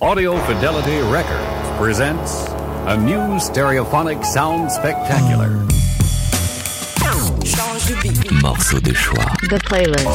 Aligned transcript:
Audio 0.00 0.36
Fidelity 0.46 1.00
Records 1.10 1.76
presents 1.76 2.46
a 2.86 2.96
new 2.96 3.18
stereophonic 3.40 4.24
sound 4.24 4.70
spectacular. 4.70 5.48
Morceau 8.40 8.78
de 8.78 8.94
choix. 8.94 9.26
The 9.50 9.58
playlist. 9.58 10.06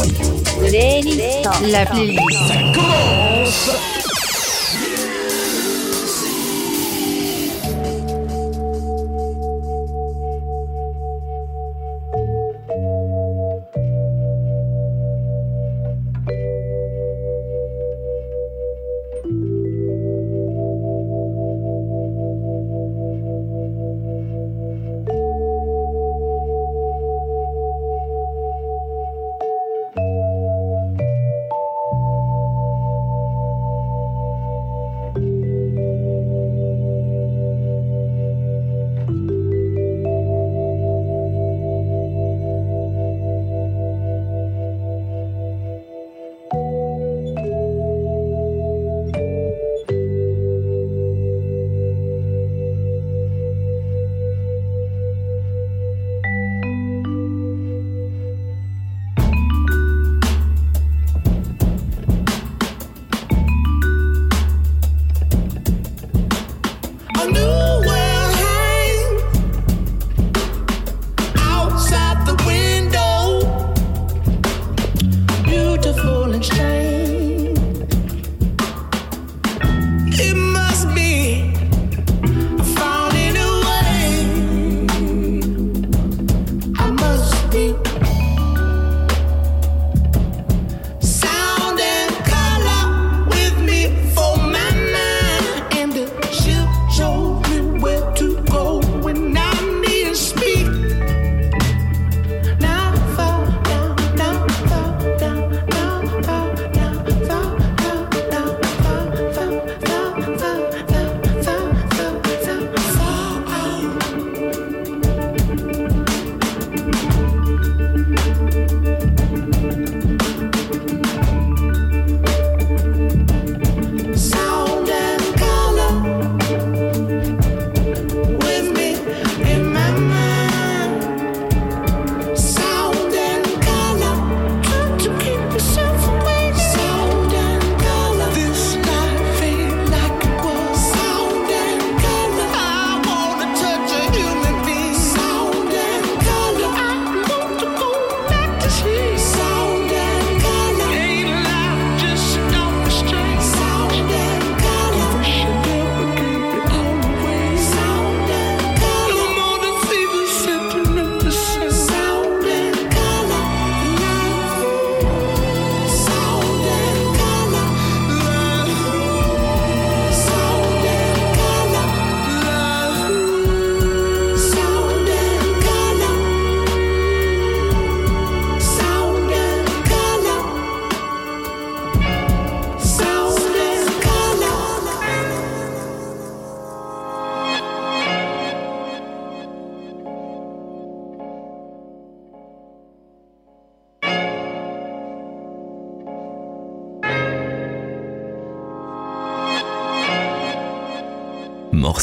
La 1.69 1.85
playlist. 1.85 2.47
Ça 2.47 2.59
commence. 2.73 4.12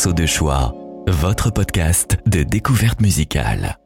morceau 0.01 0.15
de 0.15 0.25
choix, 0.25 0.75
votre 1.09 1.51
podcast 1.51 2.17
de 2.25 2.43
découverte 2.43 3.03
musicale. 3.03 3.79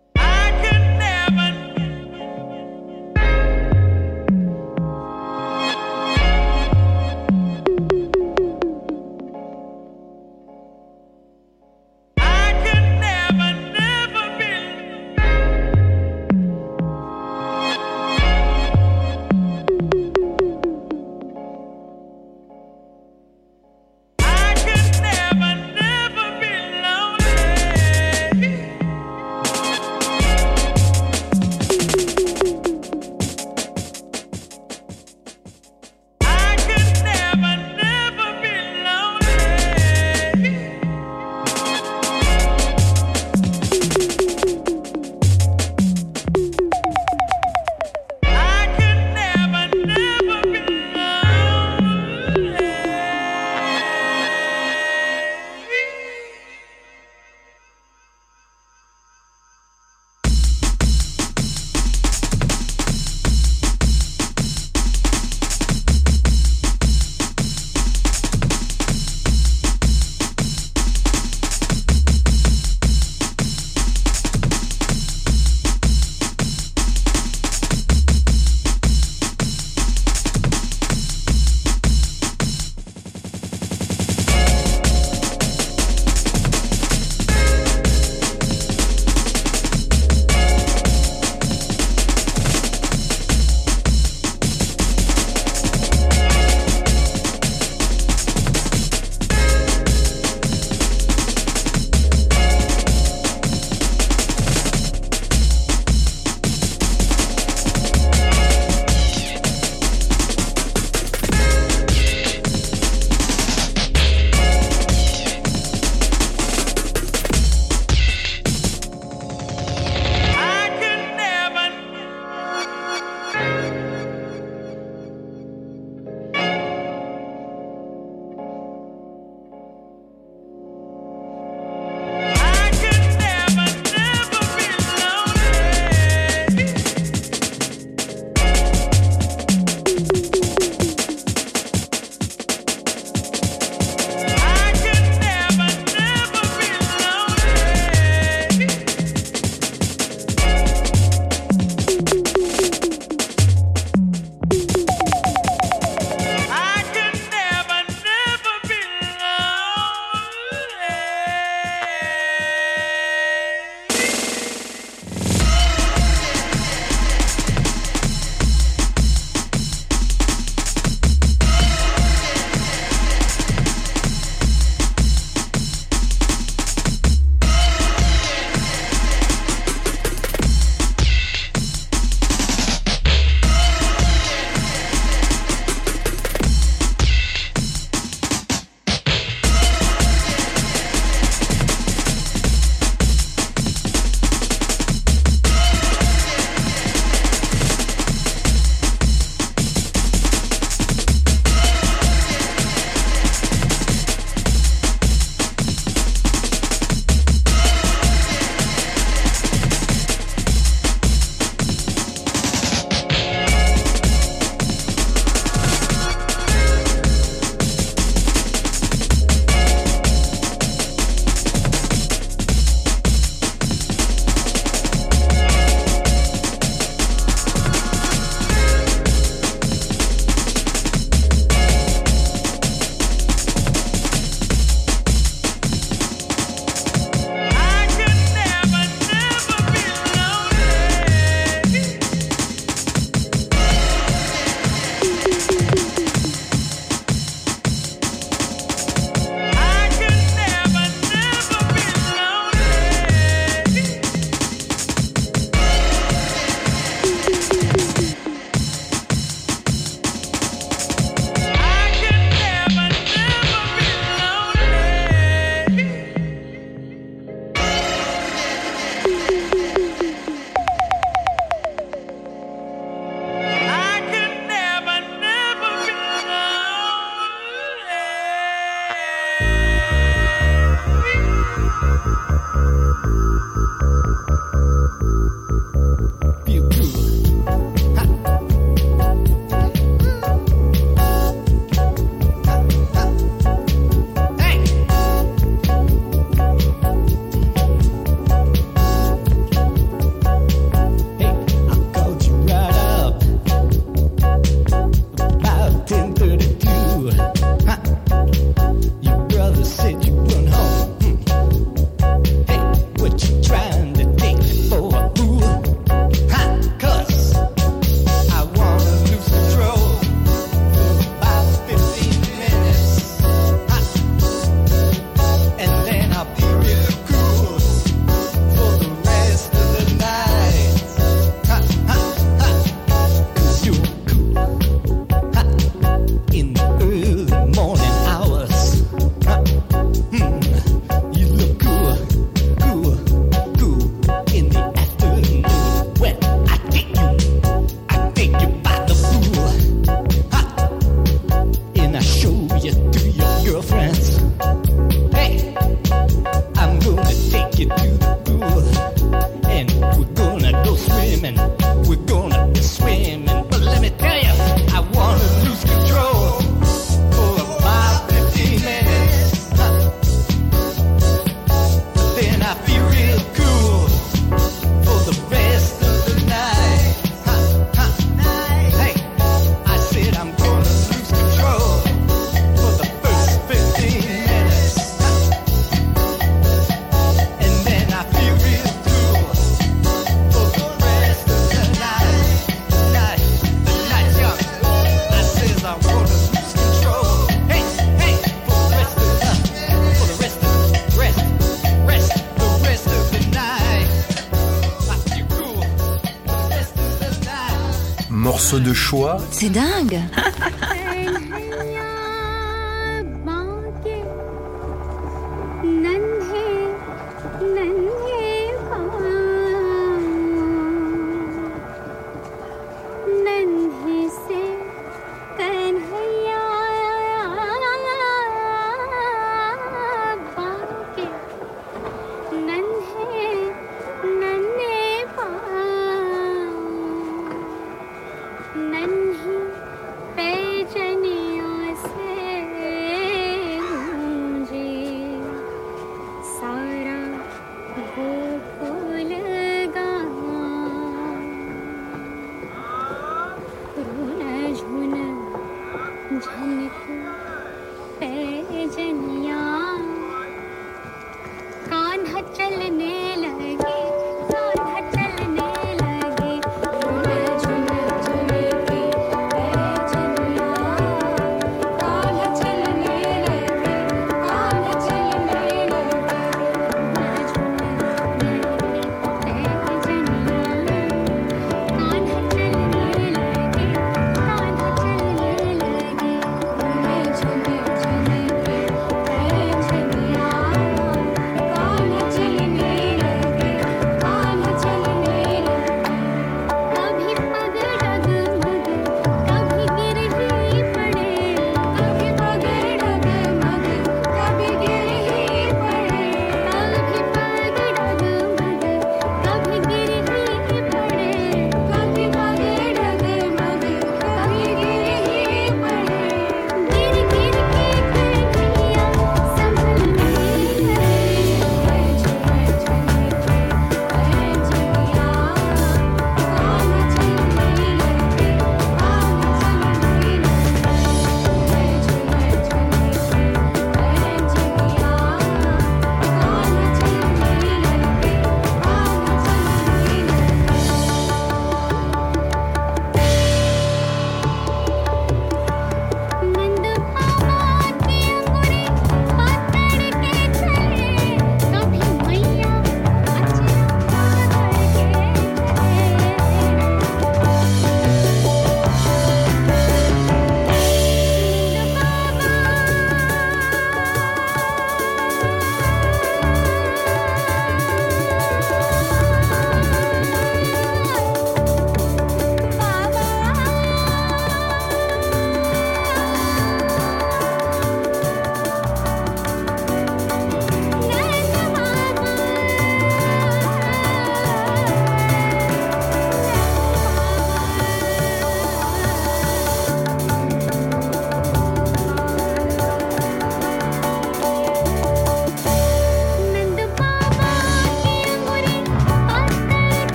C'est 409.36 409.50
dingue 409.50 410.00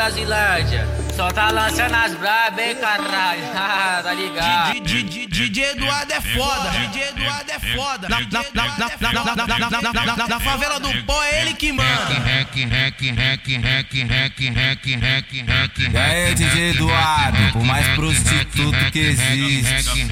Brasilândia. 0.00 0.88
Só 1.14 1.30
tá 1.30 1.50
lançando 1.50 1.94
as 1.94 2.14
brabas, 2.14 2.64
hein, 2.64 2.74
caralho. 2.76 3.42
Ah, 3.54 4.00
tá 4.02 4.14
ligado? 4.14 4.80
DJ 4.80 5.72
Eduardo 5.72 6.12
é 6.14 6.20
foda, 6.22 6.70
DJ 6.70 7.08
Eduardo 7.08 7.50
é 7.50 7.58
foda. 7.76 8.08
Na, 8.08 8.20
favela 10.40 10.80
do 10.80 10.90
pó 11.04 11.22
é 11.22 11.42
ele 11.42 11.52
que 11.52 11.70
manda. 11.70 12.14
E 15.92 15.98
aí, 15.98 16.34
DJ 16.34 16.70
Eduardo, 16.70 17.52
por 17.52 17.62
mais 17.62 17.86
prostituto 17.88 18.90
que 18.90 19.00
existe. 19.00 20.08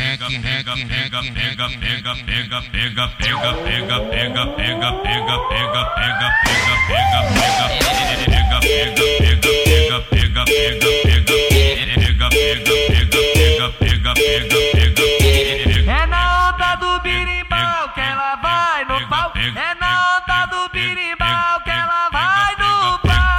É 15.87 16.07
na 16.07 16.49
onda 16.49 16.75
do 16.77 17.01
birimbau 17.01 17.89
que 17.95 18.01
ela 18.01 18.37
vai 18.37 18.85
no 18.85 19.09
pau. 19.09 19.33
É 19.37 19.75
na 19.81 20.19
onda 20.19 20.47
do 20.47 20.69
birimbau 20.69 21.61
que 21.65 21.71
ela 21.71 22.09
vai 22.13 22.55
no 22.57 22.99
pau. 23.01 23.39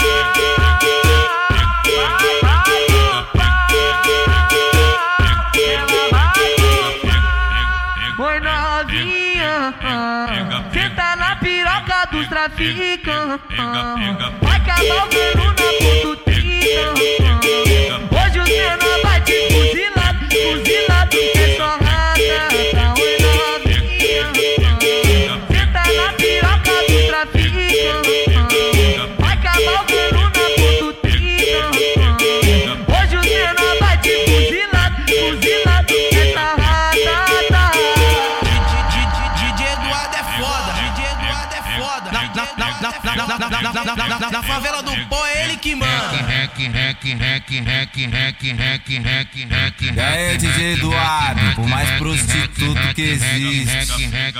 Vai, 1.96 2.42
vai 2.42 2.82
no 2.89 3.06
pau. 3.38 3.68
Ela 5.63 6.01
vai 6.12 6.50
no 6.60 6.75
pau. 8.18 8.25
Oi 8.28 8.38
novinha, 8.42 9.74
senta 10.74 11.16
na 11.16 11.36
piroca 11.38 12.06
dos 12.12 12.28
traficantes. 12.28 13.58
Vai 14.42 14.58
acabar 14.58 15.06
o 15.06 15.49
E 49.95 50.00
aí, 50.00 50.38
DJ 50.38 50.74
Eduardo, 50.74 51.56
por 51.56 51.67
mais 51.67 51.89
prostituto 51.91 52.93
que 52.93 53.02
existe. 53.02 54.10
É 54.13 54.32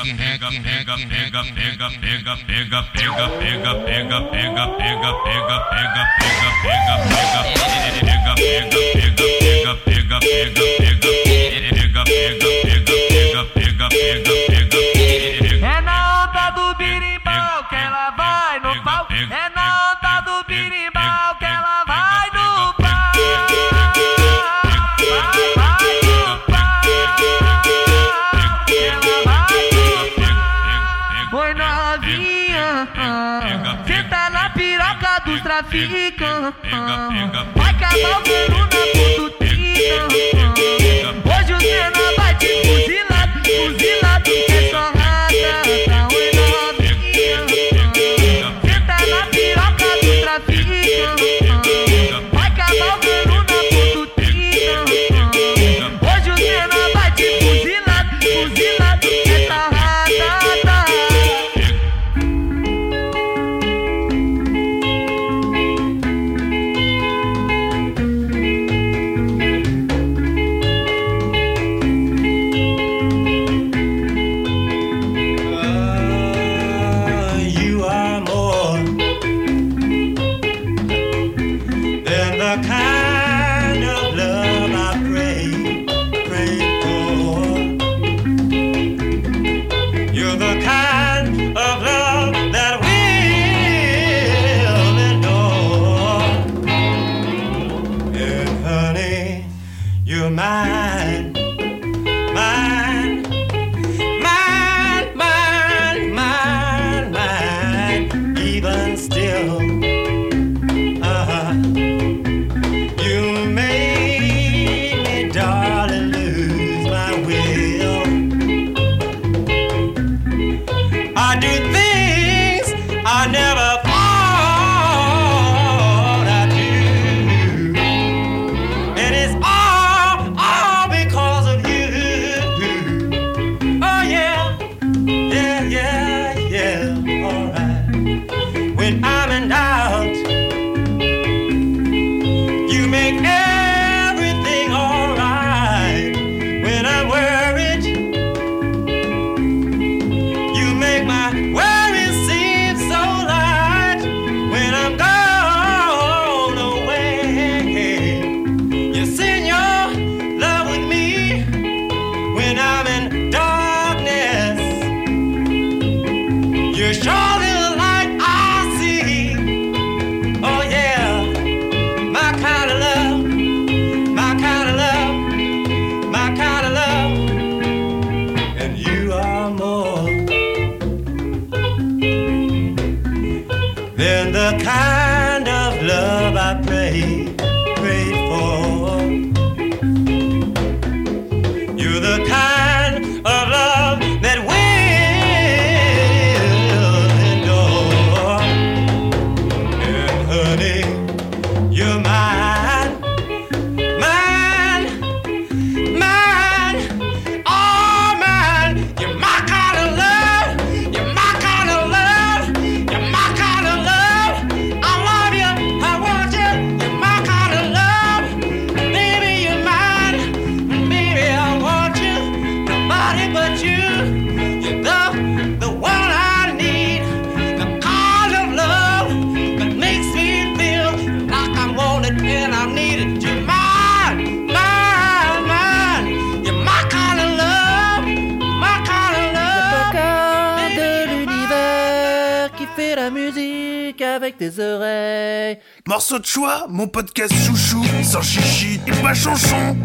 avec 244.20 244.38
tes 244.38 244.60
oreilles. 244.60 245.60
Morceau 245.88 246.20
de 246.20 246.26
choix, 246.26 246.66
mon 246.68 246.90
podcast 246.90 247.34
chouchou, 247.34 247.82
sans 248.04 248.22
chichi 248.22 248.78
et 248.86 248.92
pas 249.02 249.14
chanson. 249.14 249.78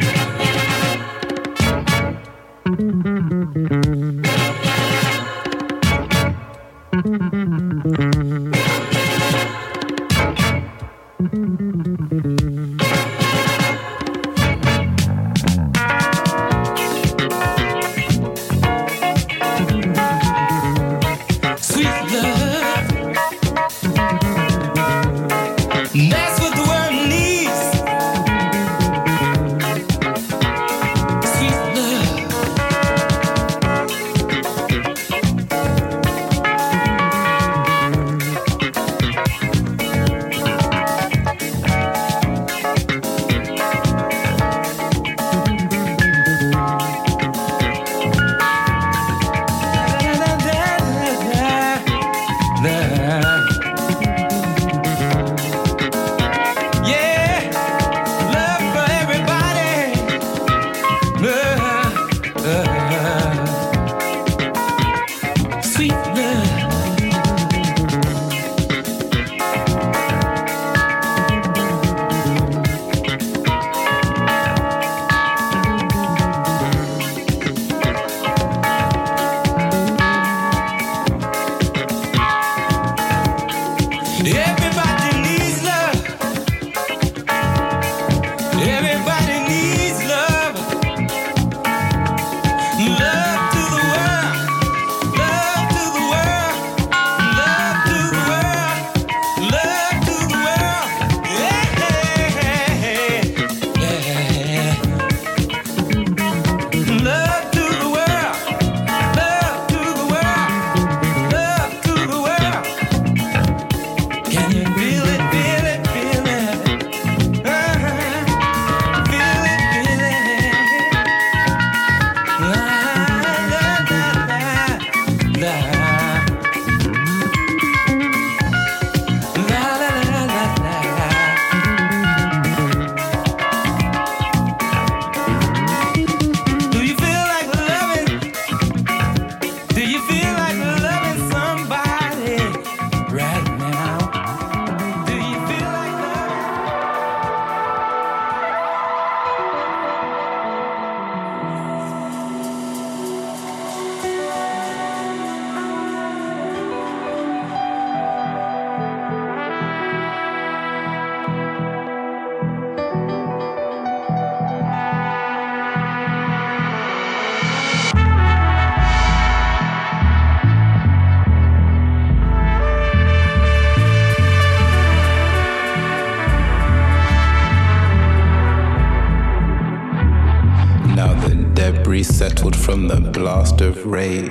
Ray 183.95 184.24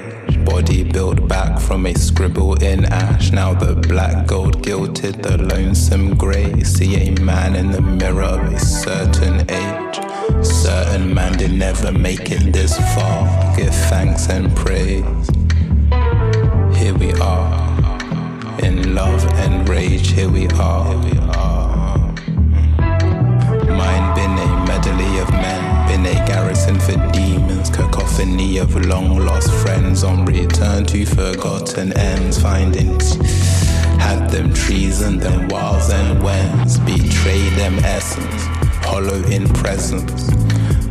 forgotten 32.32 32.76
ends, 32.78 33.16
finding 33.16 34.00
had 34.00 34.30
them 34.30 34.54
treason, 34.54 35.18
them 35.18 35.48
wiles 35.50 35.90
and 35.90 36.22
wens, 36.24 36.80
betray 36.80 37.50
them 37.56 37.78
essence, 37.80 38.46
hollow 38.86 39.22
in 39.28 39.48
presence, 39.50 40.30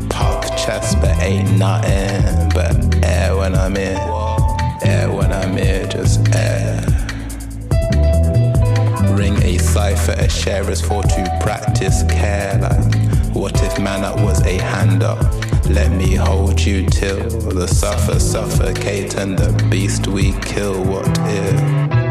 puff 0.09 0.45
chest 0.57 1.01
but 1.01 1.17
ain't 1.21 1.59
nothing 1.59 2.49
but 2.51 3.05
air 3.05 3.37
when 3.37 3.55
I'm 3.55 3.77
in, 3.77 3.97
air 4.85 5.11
when 5.11 5.33
I'm 5.33 5.57
here, 5.57 5.87
just 5.87 6.21
air. 6.35 6.81
Ring 9.17 9.41
a 9.43 9.59
cipher, 9.59 10.13
a 10.13 10.29
share 10.29 10.69
is 10.71 10.81
for 10.81 11.03
to 11.03 11.39
practice 11.41 12.03
care. 12.05 12.59
Like, 12.59 13.35
what 13.35 13.63
if 13.63 13.79
man 13.79 14.05
up 14.05 14.17
was 14.21 14.41
a 14.43 14.59
hand 14.59 15.03
up? 15.03 15.52
Let 15.69 15.93
me 15.93 16.15
hold 16.17 16.61
you 16.61 16.87
till 16.87 17.29
the 17.29 17.67
suffer 17.67 18.19
suffocate 18.19 19.15
and 19.15 19.39
the 19.39 19.69
beast 19.69 20.07
we 20.07 20.33
kill. 20.41 20.83
What 20.85 21.07
if? 21.23 22.02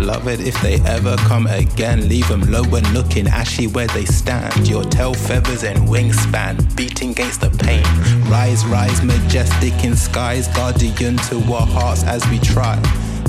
Beloved, 0.00 0.40
if 0.40 0.58
they 0.62 0.76
ever 0.86 1.14
come 1.28 1.46
again, 1.46 2.08
leave 2.08 2.26
them 2.26 2.40
low 2.50 2.62
and 2.62 2.94
looking 2.94 3.28
ashy 3.28 3.66
where 3.66 3.86
they 3.88 4.06
stand. 4.06 4.66
Your 4.66 4.82
tail 4.82 5.12
feathers 5.12 5.62
and 5.62 5.78
wingspan 5.86 6.74
beating 6.74 7.10
against 7.10 7.42
the 7.42 7.50
pain. 7.50 7.84
Rise, 8.30 8.64
rise, 8.64 9.02
majestic 9.02 9.84
in 9.84 9.94
skies, 9.94 10.48
guardian 10.56 11.18
to 11.28 11.36
our 11.52 11.66
hearts 11.66 12.02
as 12.04 12.26
we 12.30 12.38
try. 12.38 12.76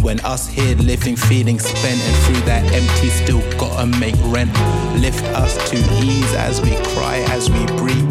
When 0.01 0.21
us 0.21 0.47
here 0.47 0.77
living, 0.77 1.17
feeling 1.17 1.59
spent, 1.59 1.99
and 1.99 2.15
through 2.23 2.45
that 2.45 2.63
empty, 2.71 3.09
still 3.09 3.41
gotta 3.59 3.85
make 3.99 4.15
rent. 4.27 4.53
Lift 5.01 5.25
us 5.35 5.69
to 5.71 5.77
ease 6.01 6.33
as 6.35 6.61
we 6.61 6.71
cry, 6.95 7.17
as 7.31 7.49
we 7.49 7.65
breathe. 7.75 8.10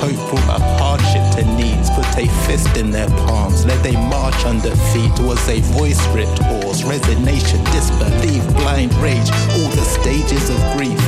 There's 0.00 0.16
hope 0.16 0.28
for 0.28 0.38
a 0.50 0.58
hardship 0.78 1.22
to 1.36 1.44
needs. 1.56 1.90
Put 1.90 2.06
a 2.18 2.26
fist 2.46 2.76
in 2.76 2.90
their 2.90 3.08
palms, 3.26 3.64
let 3.66 3.82
they 3.82 3.92
march 3.92 4.44
under 4.44 4.74
feet. 4.92 5.12
Was 5.20 5.48
a 5.48 5.60
voice 5.78 6.04
ripped 6.08 6.38
hoarse, 6.38 6.82
resignation, 6.84 7.62
disbelief, 7.64 8.46
blind 8.54 8.94
rage, 8.94 9.30
all 9.56 9.68
the 9.74 9.84
stages 9.84 10.50
of 10.50 10.58
grief. 10.76 11.00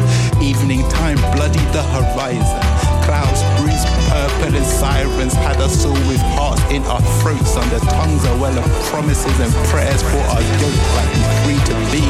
Evening 0.42 0.86
time, 0.88 1.16
bloody 1.36 1.64
the 1.72 1.82
horizon. 1.94 2.60
Clouds 3.04 3.42
bruised 3.60 3.88
purple 4.08 4.54
and 4.54 4.66
sirens 4.66 5.34
had 5.34 5.56
us 5.60 5.84
all 5.84 5.92
with 6.08 6.20
hearts 6.38 6.62
in 6.70 6.82
our 6.84 7.02
throats. 7.20 7.56
Under 7.56 7.78
tongues 7.86 8.24
a 8.24 8.36
well 8.38 8.56
of 8.56 8.66
promises 8.86 9.40
and 9.40 9.52
prayers 9.68 10.02
for 10.02 10.20
our 10.34 10.42
yoke, 10.42 10.84
like 10.96 11.10
we 11.14 11.24
free 11.44 11.60
to 11.66 11.76
be 11.90 12.04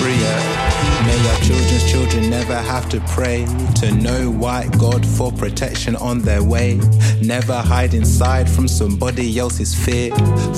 free. 0.00 0.57
May 1.06 1.28
our 1.28 1.40
children's 1.40 1.90
children 1.90 2.30
never 2.30 2.56
have 2.56 2.88
to 2.90 3.00
pray 3.08 3.46
to 3.76 3.92
know 3.92 4.30
white 4.30 4.70
God 4.78 5.06
for 5.06 5.32
protection 5.32 5.96
on 5.96 6.20
their 6.20 6.42
way. 6.42 6.80
Never 7.22 7.54
hide 7.54 7.94
inside 7.94 8.48
from 8.48 8.68
somebody 8.68 9.38
else's 9.38 9.74
fear. 9.74 10.14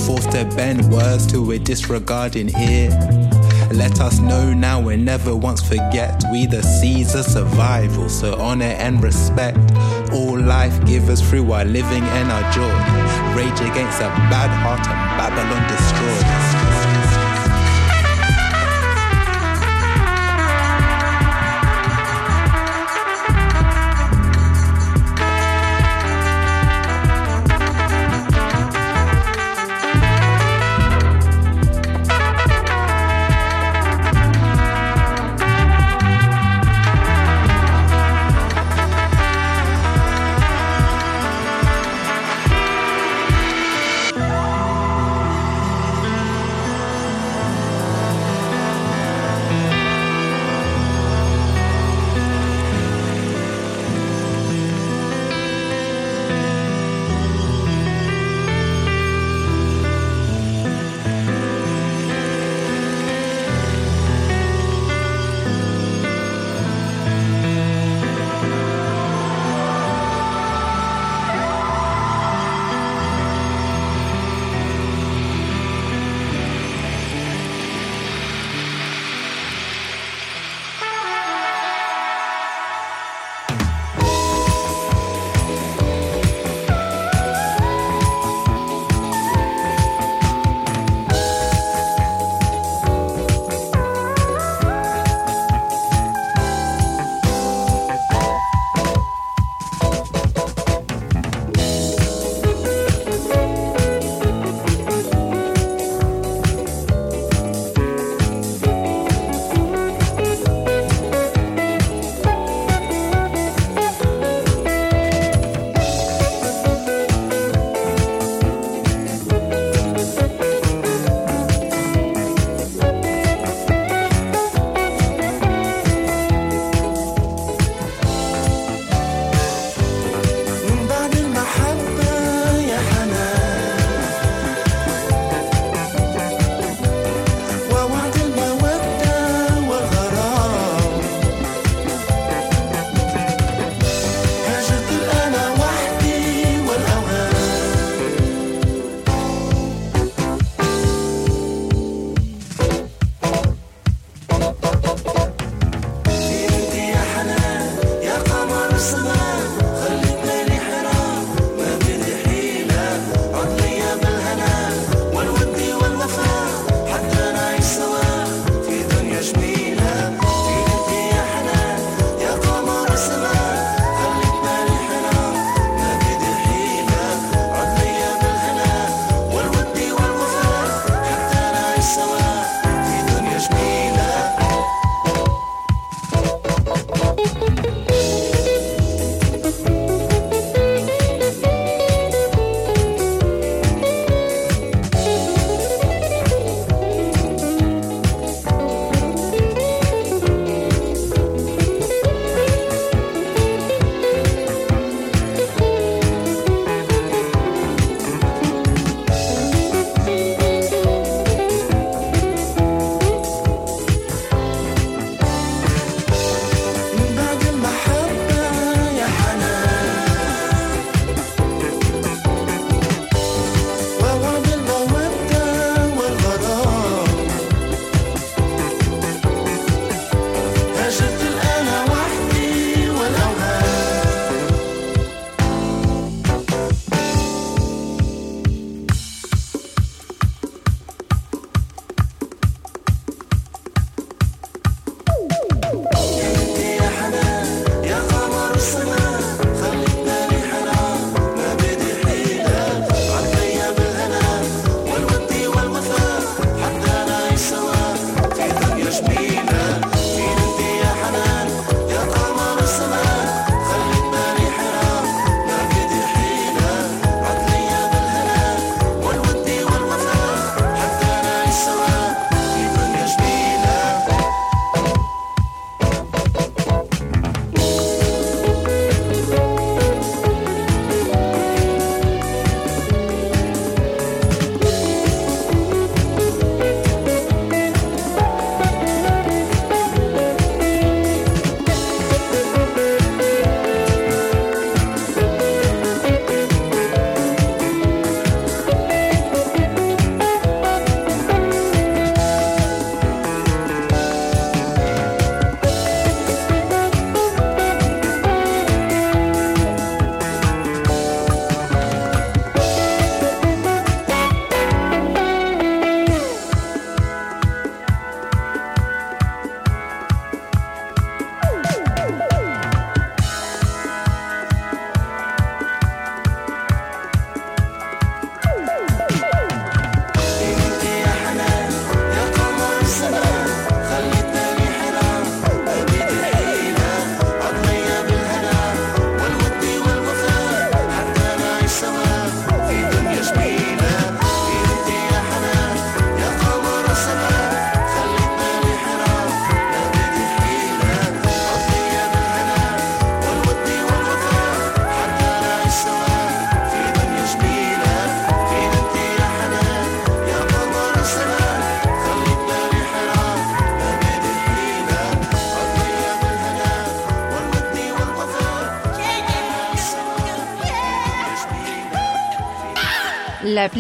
Forced 0.07 0.33
to 0.33 0.45
bend 0.57 0.91
words 0.93 1.27
to 1.33 1.53
a 1.53 1.59
disregarding 1.59 2.51
ear. 2.59 2.91
Let 3.73 4.01
us 4.01 4.19
know 4.19 4.53
now 4.53 4.89
and 4.89 5.05
never 5.05 5.37
once 5.37 5.63
forget. 5.63 6.25
We 6.33 6.47
the 6.47 6.63
seeds 6.63 7.15
of 7.15 7.25
survival, 7.25 8.09
so 8.09 8.37
honor 8.41 8.65
and 8.65 9.03
respect. 9.03 9.59
All 10.13 10.39
life 10.39 10.85
givers 10.85 11.21
through 11.21 11.53
our 11.53 11.65
living 11.65 12.03
and 12.03 12.33
our 12.33 12.53
joy. 12.53 12.75
Rage 13.37 13.61
against 13.61 14.01
a 14.01 14.11
bad 14.29 14.51
heart 14.51 14.87
and 14.89 15.01
Babylon 15.17 15.63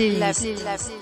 destroy. 0.00 0.18
La 0.18 0.32
playlist. 0.32 0.99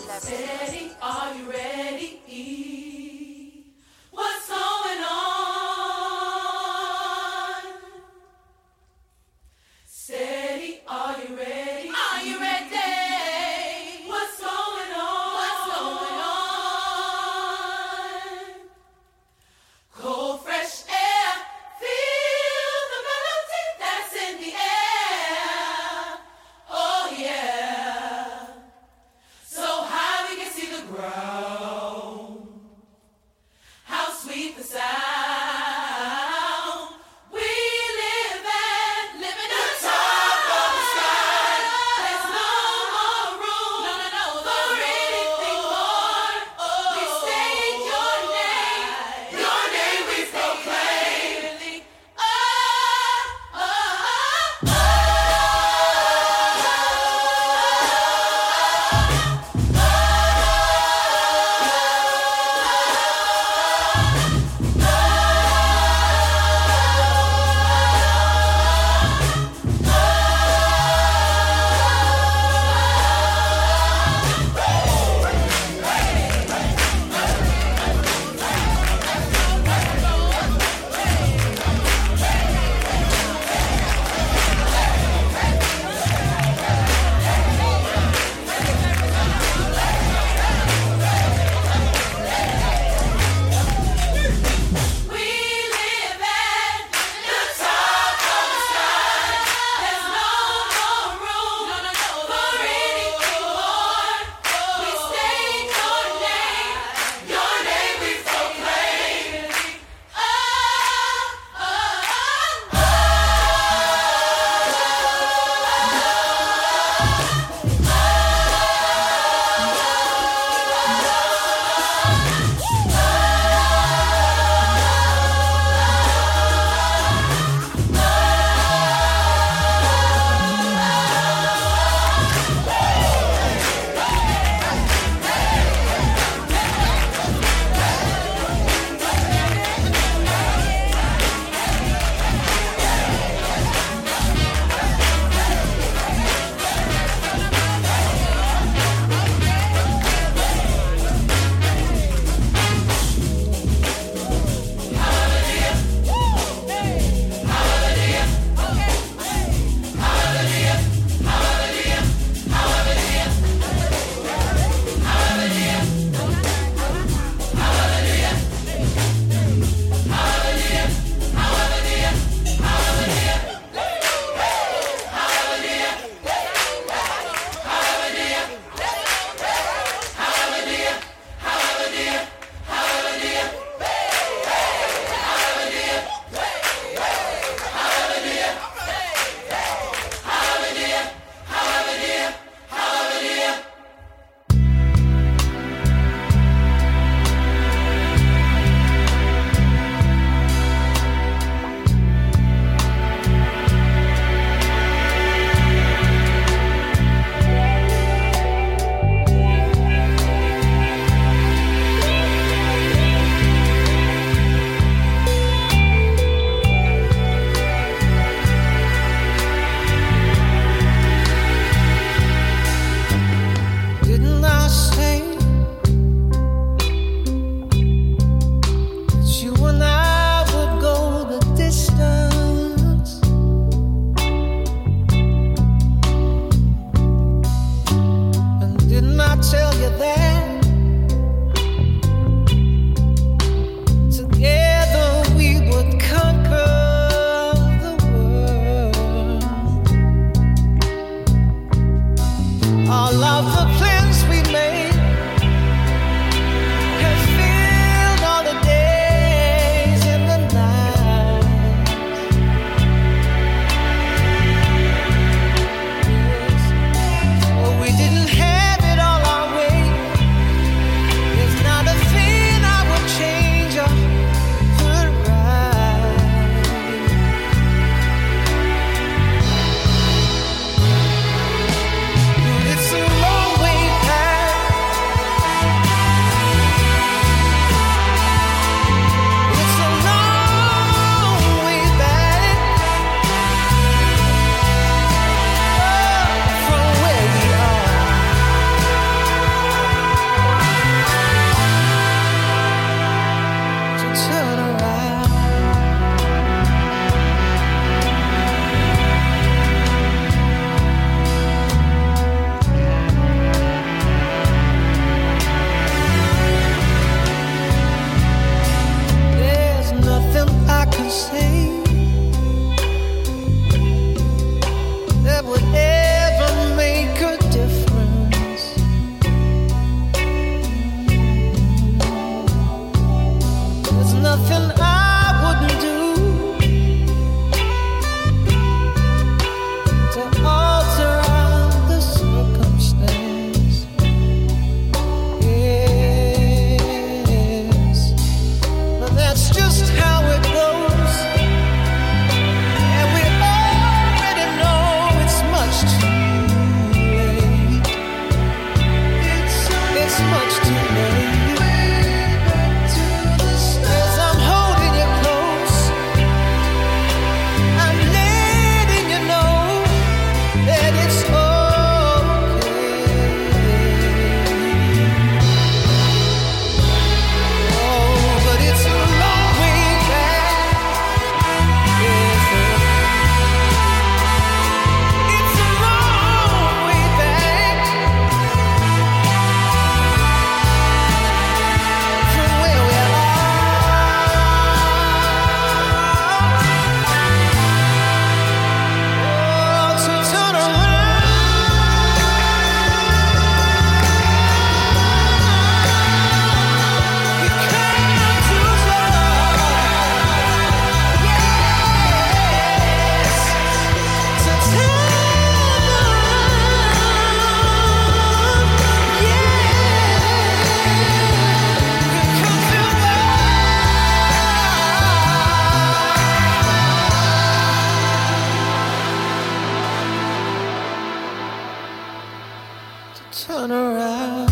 turn 433.48 433.72
around. 433.72 434.47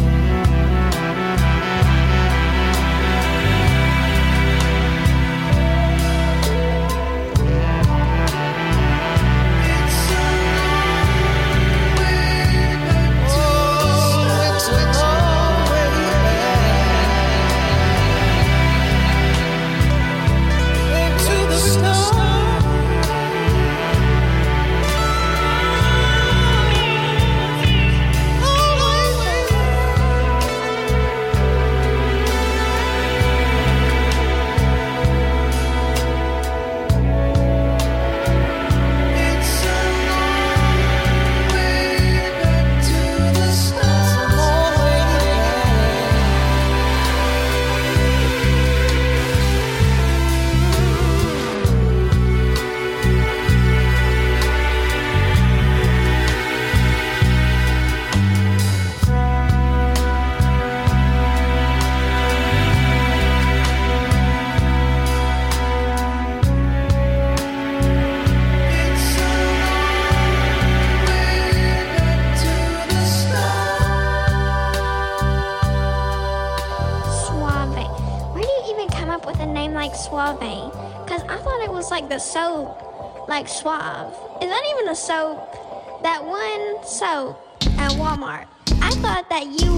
like 83.47 83.55
Suave. 83.55 84.13
Is 84.43 84.49
that 84.49 84.63
even 84.73 84.89
a 84.89 84.95
soap? 84.95 86.03
That 86.03 86.25
one 86.25 86.85
soap 86.85 87.39
at 87.79 87.93
Walmart. 87.93 88.47
I 88.83 88.91
thought 89.03 89.29
that 89.29 89.45
you 89.45 89.73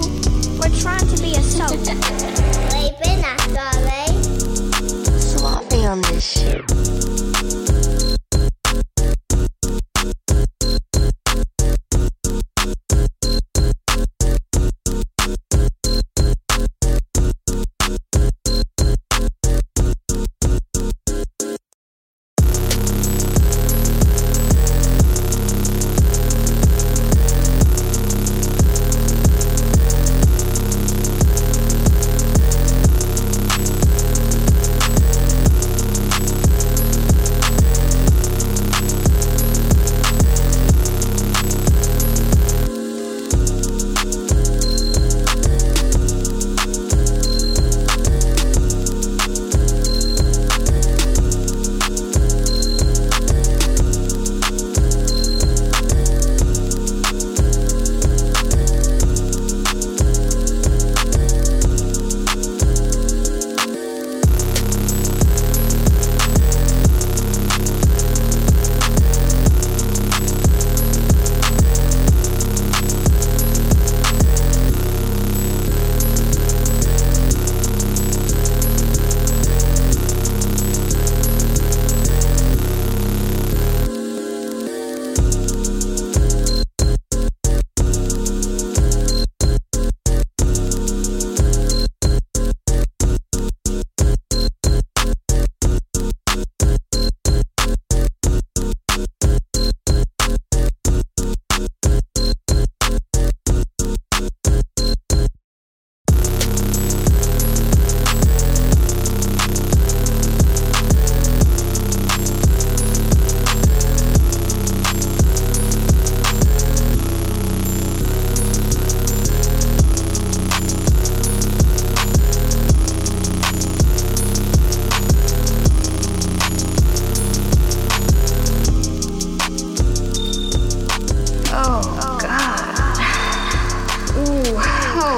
were 0.57 0.75
trying 0.79 1.07
to 1.07 1.21
be 1.21 1.35
a 1.35 1.41
soap. 1.41 1.69
Wait, 2.73 2.95
been 3.03 3.21
not 3.21 3.39
Suave. 3.53 4.23
Suave 5.21 5.85
on 5.85 6.01
this 6.01 6.23
shit. 6.23 6.98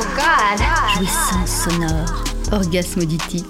Oh, 0.03 0.97
Jouissance 0.97 1.63
sonore, 1.65 2.23
orgasme 2.51 3.01
auditif, 3.01 3.43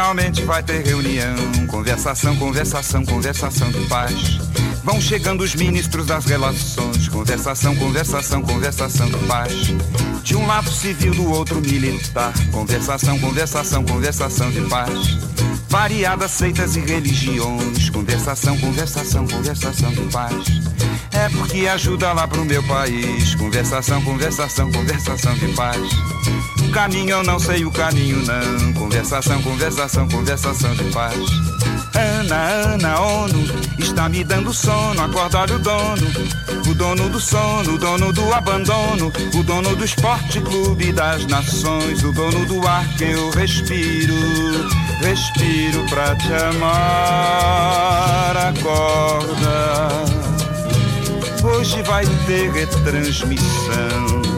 finalmente 0.00 0.42
vai 0.44 0.62
ter 0.62 0.82
reunião, 0.82 1.36
conversação, 1.66 2.34
conversação, 2.36 3.04
conversação 3.04 3.70
de 3.70 3.86
paz. 3.86 4.38
Vão 4.82 4.98
chegando 4.98 5.42
os 5.42 5.54
ministros 5.54 6.06
das 6.06 6.24
relações, 6.24 7.06
conversação, 7.06 7.76
conversação, 7.76 8.40
conversação 8.40 9.10
de 9.10 9.18
paz. 9.26 9.52
De 10.22 10.34
um 10.34 10.46
lado 10.46 10.70
civil, 10.70 11.12
do 11.12 11.30
outro 11.30 11.60
militar, 11.60 12.32
conversação, 12.50 13.18
conversação, 13.18 13.84
conversação 13.84 14.50
de 14.50 14.62
paz. 14.62 15.18
Variadas 15.68 16.30
seitas 16.30 16.76
e 16.76 16.80
religiões, 16.80 17.90
conversação, 17.90 18.56
conversação, 18.56 19.26
conversação 19.28 19.92
de 19.92 20.00
paz. 20.10 20.46
É 21.12 21.28
porque 21.28 21.66
ajuda 21.66 22.10
lá 22.14 22.26
pro 22.26 22.42
meu 22.42 22.62
país, 22.62 23.34
conversação, 23.34 24.02
conversação, 24.02 24.72
conversação 24.72 25.34
de 25.34 25.48
paz. 25.48 25.90
Caminho 26.72 27.10
eu 27.10 27.22
não 27.24 27.38
sei 27.38 27.64
o 27.64 27.70
caminho 27.70 28.22
não, 28.24 28.72
conversação, 28.74 29.42
conversação, 29.42 30.08
conversação 30.08 30.72
de 30.74 30.84
paz. 30.84 31.18
Ana, 31.94 32.36
Ana, 32.36 33.00
ONU, 33.00 33.44
está 33.78 34.08
me 34.08 34.22
dando 34.22 34.54
sono, 34.54 35.02
acorda 35.02 35.40
olha 35.40 35.56
o 35.56 35.58
dono. 35.58 36.06
O 36.68 36.74
dono 36.74 37.08
do 37.08 37.18
sono, 37.18 37.74
o 37.74 37.78
dono 37.78 38.12
do 38.12 38.32
abandono, 38.32 39.12
o 39.34 39.42
dono 39.42 39.74
do 39.74 39.84
esporte 39.84 40.40
clube 40.40 40.92
das 40.92 41.26
nações, 41.26 42.04
o 42.04 42.12
dono 42.12 42.46
do 42.46 42.64
ar 42.66 42.86
que 42.96 43.04
eu 43.04 43.30
respiro, 43.30 44.14
respiro 45.00 45.84
pra 45.88 46.14
te 46.14 46.32
amar, 46.32 47.56
acorda. 48.36 49.88
Hoje 51.42 51.82
vai 51.82 52.06
ter 52.26 52.52
retransmissão. 52.52 54.29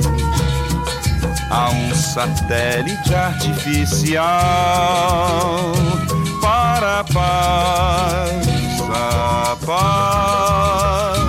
A 1.54 1.70
um 1.70 1.94
satélite 1.94 3.14
artificial 3.14 4.24
para 6.40 7.00
a 7.00 7.04
paz, 7.04 8.46
a 8.90 9.56
paz 9.66 11.20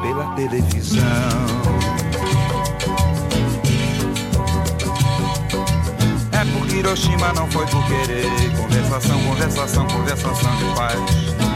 pela 0.00 0.34
televisão. 0.34 1.02
É 6.32 6.44
porque 6.58 6.76
Hiroshima 6.76 7.34
não 7.34 7.46
foi 7.50 7.66
por 7.66 7.84
querer. 7.86 8.30
Conversação, 8.56 9.20
conversação, 9.24 9.86
conversação 9.88 10.56
de 10.56 10.64
paz. 10.74 11.47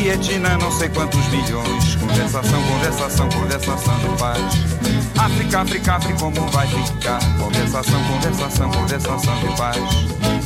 Vietnã 0.00 0.56
não 0.56 0.72
sei 0.72 0.88
quantos 0.88 1.26
milhões. 1.28 1.94
Conversação, 1.96 2.62
conversação, 2.62 3.28
conversação 3.28 3.98
de 3.98 4.18
paz. 4.18 4.40
África, 5.18 5.60
África, 5.60 5.94
África, 5.94 6.18
como 6.18 6.46
vai 6.48 6.66
ficar? 6.66 7.20
Conversação, 7.38 8.02
conversação, 8.04 8.70
conversação 8.70 9.36
de 9.40 9.56
paz. 9.58 9.76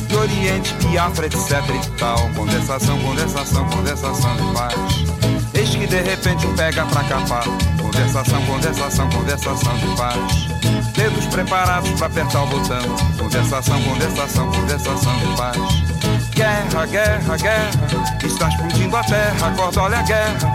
E 0.09 0.13
Oriente, 0.13 0.73
Biafra, 0.73 1.27
etc 1.27 1.51
e 1.73 1.89
tal. 1.91 2.29
Conversação, 2.35 2.99
conversação, 2.99 3.65
conversação 3.69 4.35
de 4.35 4.53
paz. 4.53 4.75
Eis 5.53 5.69
que 5.69 5.87
de 5.87 6.01
repente 6.01 6.45
pega 6.57 6.85
pra 6.87 7.03
capar. 7.05 7.45
Conversação, 7.81 8.45
conversação, 8.45 9.09
conversação 9.09 9.77
de 9.77 9.87
paz. 9.95 10.91
Dedos 10.93 11.25
preparados 11.27 11.91
pra 11.91 12.07
apertar 12.07 12.43
o 12.43 12.47
botão. 12.47 12.83
Conversação, 13.17 13.81
conversação, 13.83 14.51
conversação 14.51 15.17
de 15.17 15.37
paz. 15.37 15.57
Guerra, 16.35 16.85
guerra, 16.85 17.37
guerra. 17.37 17.71
Está 18.21 18.49
explodindo 18.49 18.97
a 18.97 19.03
terra, 19.05 19.47
acorda, 19.47 19.83
olha 19.83 19.99
a 19.99 20.01
guerra. 20.01 20.53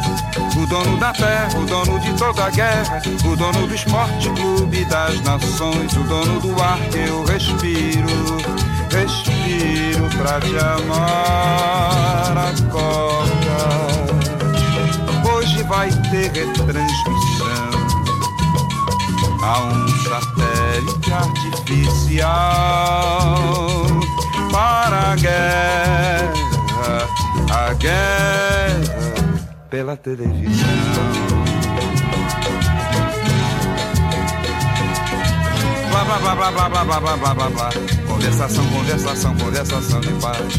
O 0.54 0.66
dono 0.66 0.98
da 0.98 1.10
terra, 1.10 1.48
o 1.58 1.64
dono 1.64 1.98
de 2.00 2.12
toda 2.18 2.44
a 2.44 2.50
guerra. 2.50 3.00
O 3.24 3.34
dono 3.34 3.66
do 3.66 3.74
esporte 3.74 4.28
clube 4.28 4.84
das 4.84 5.18
nações. 5.22 5.90
O 5.94 6.04
dono 6.04 6.38
do 6.40 6.62
ar 6.62 6.78
que 6.90 6.98
eu 6.98 7.24
respiro. 7.24 8.36
Respiro 8.90 10.06
pra 10.18 10.38
te 10.38 10.58
amar. 10.58 12.36
Acorda. 12.50 13.30
Hoje 15.32 15.62
vai 15.62 15.88
ter 16.10 16.30
retransmissão. 16.30 17.70
Há 19.42 19.62
um 19.62 19.88
satélite 20.04 21.10
artificial 21.10 23.99
para 24.50 25.12
a 25.12 25.16
guerra, 25.16 26.32
a 27.50 27.74
guerra 27.74 29.20
pela 29.70 29.96
televisão. 29.96 30.68
Blá 35.90 36.04
blá 36.04 36.18
blá 36.18 36.34
blá 36.34 36.50
blá 36.50 36.68
blá 36.68 36.84
blá 36.84 37.00
blá 37.00 37.16
blá 37.16 37.34
blá 37.34 37.48
blá. 37.50 37.70
Conversação, 38.06 38.64
conversação, 38.66 39.36
conversação 39.36 40.00
de 40.00 40.12
paz. 40.14 40.56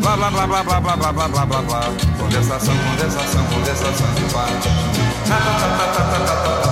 Blá 0.00 0.16
blá 0.16 0.30
blá 0.30 0.46
blá 0.46 0.62
blá 0.62 0.80
blá 0.80 0.96
blá 0.96 1.12
blá 1.12 1.28
blá 1.28 1.46
blá 1.46 1.62
blá. 1.62 1.80
Conversação, 2.18 2.74
conversação, 2.76 3.44
conversação 3.46 4.14
de 4.14 4.32
paz. 4.32 4.64
Ta, 5.28 5.36
ta, 5.36 5.52
ta, 5.52 5.68
ta, 5.76 5.86
ta, 5.86 6.04
ta, 6.04 6.18
ta, 6.18 6.60
ta, 6.60 6.65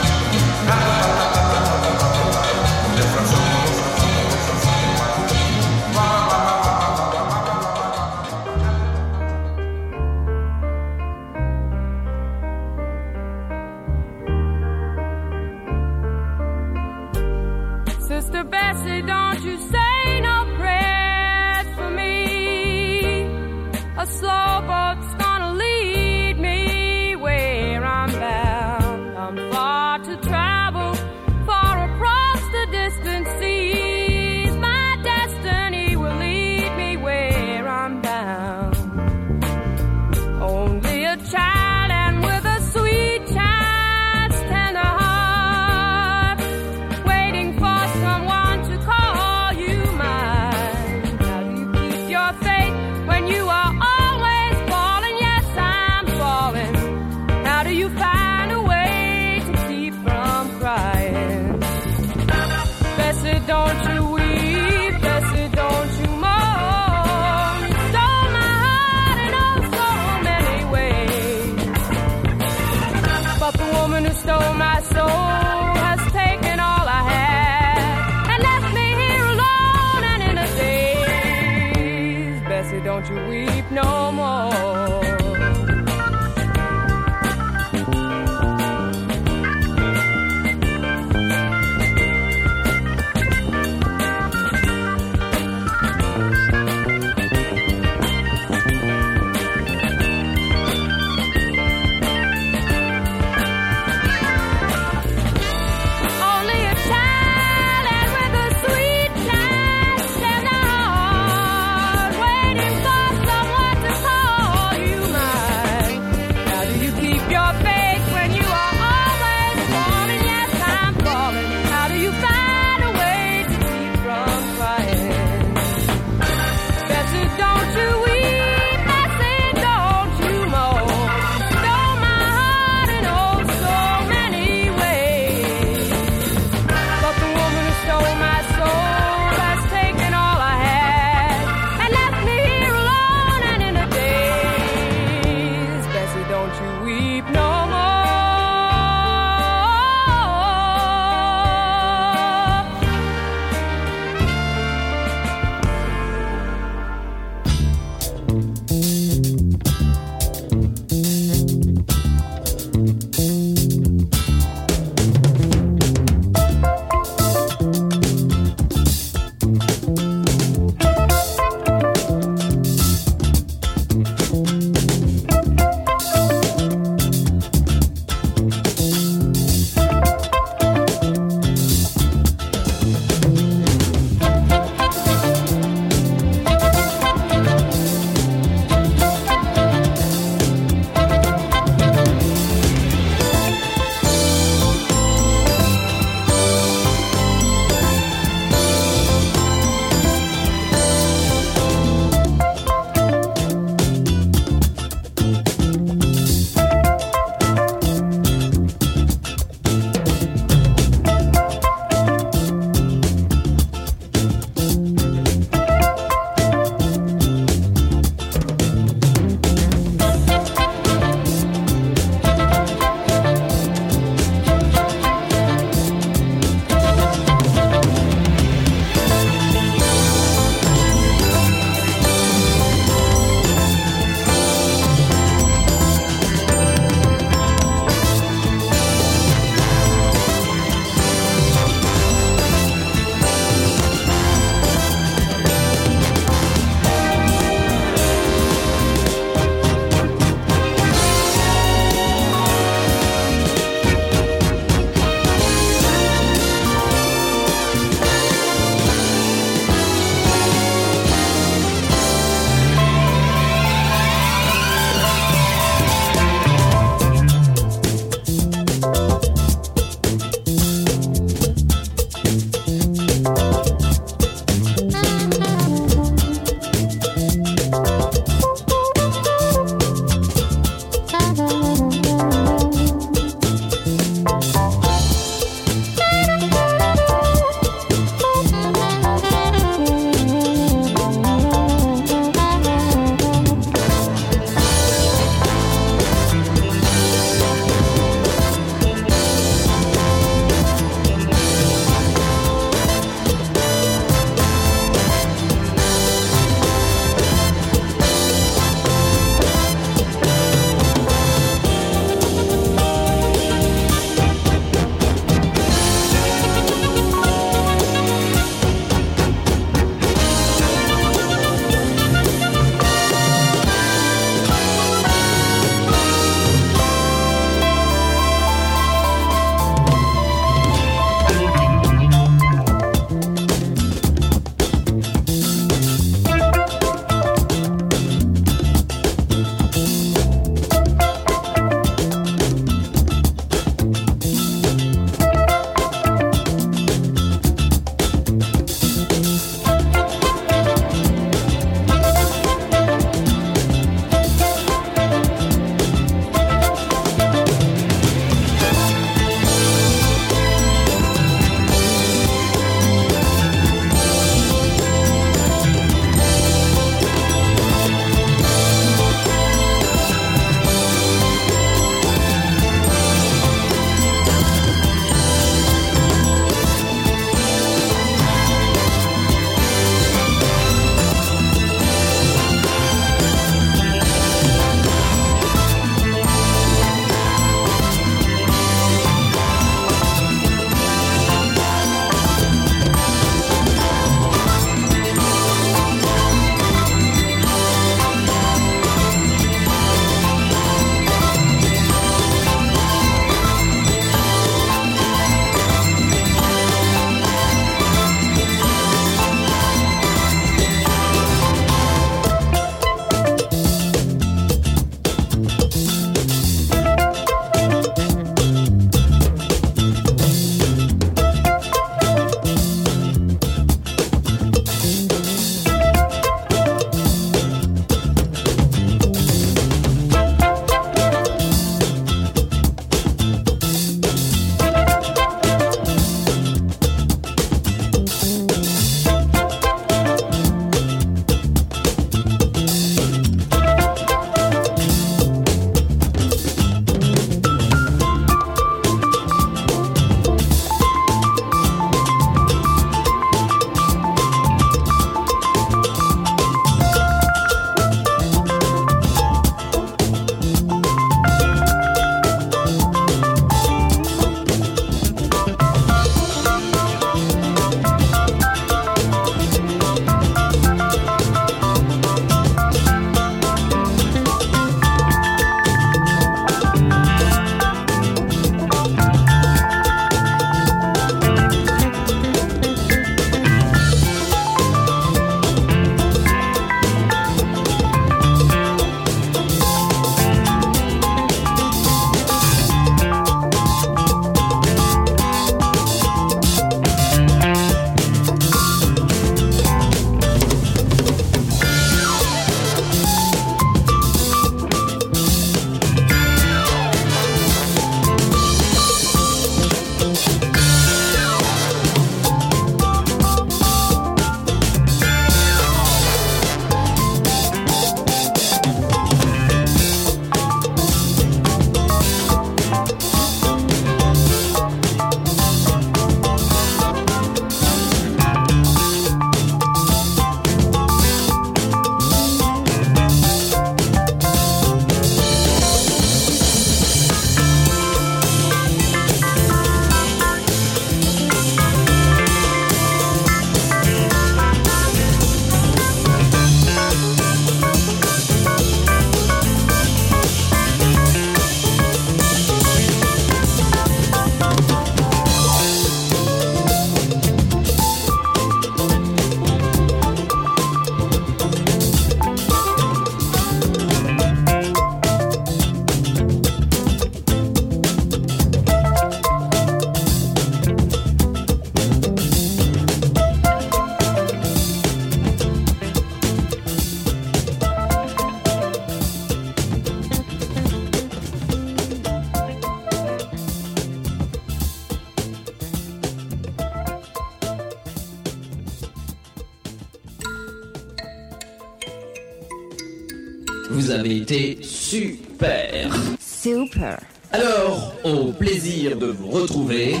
retrouver. 599.34 600.00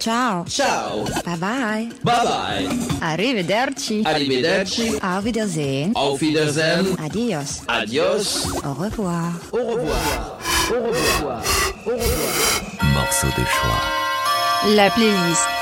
Ciao. 0.00 0.44
Ciao. 0.48 1.04
Bye 1.24 1.36
bye. 1.36 1.88
Bye 2.02 2.24
bye. 2.24 2.68
Arrivederci. 3.00 4.02
Arrivederci. 4.04 4.98
Auf 5.02 5.24
Wiedersehen. 5.24 5.94
Auf 5.94 6.20
Wiedersehen. 6.20 6.96
Adios. 6.98 7.60
Adios. 7.66 8.46
Au 8.64 8.72
revoir. 8.74 9.32
Au 9.52 9.58
revoir. 9.58 10.38
Au 10.70 10.74
revoir. 10.74 11.42
Au 11.86 11.90
revoir. 11.90 12.92
Morceau 12.94 13.28
de 13.36 13.44
choix. 13.44 14.74
La 14.74 14.90
playlist 14.90 15.57